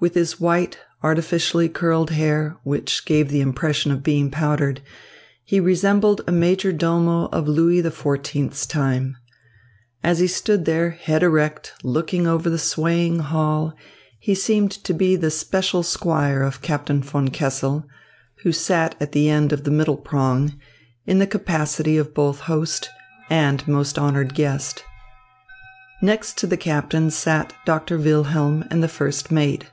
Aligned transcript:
With 0.00 0.14
his 0.14 0.38
white, 0.38 0.78
artificially 1.02 1.68
curled 1.68 2.10
hair, 2.10 2.56
which 2.62 3.04
gave 3.04 3.30
the 3.30 3.40
impression 3.40 3.90
of 3.90 4.04
being 4.04 4.30
powdered, 4.30 4.80
he 5.42 5.58
resembled 5.58 6.20
a 6.24 6.30
major 6.30 6.70
domo 6.70 7.26
of 7.32 7.48
Louis 7.48 7.82
XIV's 7.82 8.64
time. 8.64 9.16
As 10.04 10.20
he 10.20 10.28
stood 10.28 10.66
there, 10.66 10.90
head 10.90 11.24
erect, 11.24 11.72
looking 11.82 12.28
over 12.28 12.48
the 12.48 12.60
swaying 12.60 13.18
hall, 13.18 13.74
he 14.20 14.36
seemed 14.36 14.70
to 14.70 14.94
be 14.94 15.16
the 15.16 15.32
special 15.32 15.82
squire 15.82 16.42
of 16.44 16.62
Captain 16.62 17.02
von 17.02 17.26
Kessel, 17.30 17.84
who 18.44 18.52
sat 18.52 18.94
at 19.00 19.10
the 19.10 19.28
end 19.28 19.52
of 19.52 19.64
the 19.64 19.72
middle 19.72 19.96
prong, 19.96 20.54
in 21.06 21.18
the 21.18 21.26
capacity 21.26 22.00
both 22.02 22.36
of 22.36 22.40
host 22.44 22.88
and 23.28 23.66
most 23.66 23.98
honoured 23.98 24.36
guest. 24.36 24.84
Next 26.00 26.38
to 26.38 26.46
the 26.46 26.56
captain 26.56 27.10
sat 27.10 27.52
Doctor 27.66 27.98
Wilhelm 27.98 28.64
and 28.70 28.80
the 28.80 28.86
first 28.86 29.32
mate. 29.32 29.64